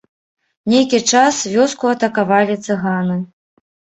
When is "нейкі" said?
0.71-0.99